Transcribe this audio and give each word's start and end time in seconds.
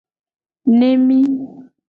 Nemi. 0.79 1.19